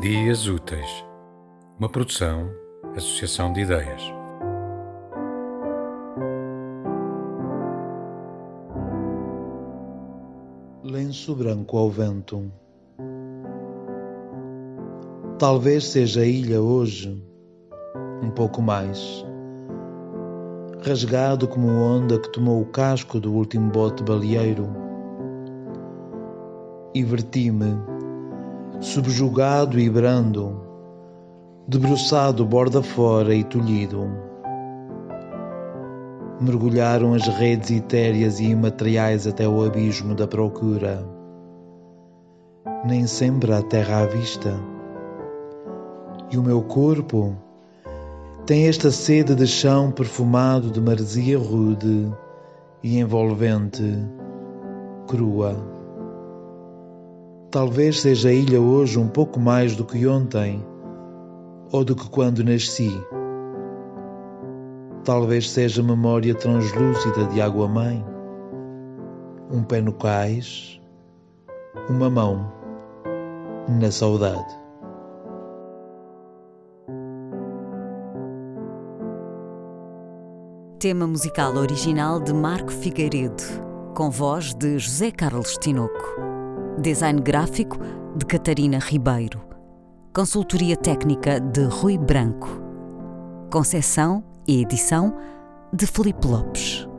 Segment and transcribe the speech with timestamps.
[0.00, 1.04] Dias Úteis,
[1.78, 2.50] uma produção,
[2.96, 4.00] associação de ideias.
[10.82, 12.50] Lenço branco ao vento.
[15.38, 17.22] Talvez seja a ilha hoje
[18.22, 19.22] um pouco mais.
[20.82, 24.66] Rasgado como onda que tomou o casco do último bote baleeiro.
[26.94, 27.99] E verti-me
[28.80, 30.58] subjugado e brando,
[31.68, 34.10] debruçado borda fora e tolhido.
[36.40, 41.06] Mergulharam as redes etéreas e imateriais até o abismo da procura.
[42.86, 44.58] Nem sempre a terra à vista.
[46.30, 47.36] E o meu corpo
[48.46, 52.10] tem esta sede de chão perfumado de maresia rude
[52.82, 54.02] e envolvente,
[55.06, 55.79] crua.
[57.50, 60.64] Talvez seja a ilha hoje um pouco mais do que ontem,
[61.72, 62.88] ou do que quando nasci.
[65.04, 68.04] Talvez seja memória translúcida de água-mãe,
[69.50, 70.80] um pé no cais,
[71.88, 72.52] uma mão
[73.68, 74.60] na saudade.
[80.78, 83.42] Tema musical original de Marco Figueiredo,
[83.92, 86.29] com voz de José Carlos Tinoco.
[86.78, 87.78] Design gráfico
[88.16, 89.42] de Catarina Ribeiro.
[90.14, 92.48] Consultoria técnica de Rui Branco.
[93.52, 95.14] Concessão e edição
[95.72, 96.89] de Felipe Lopes.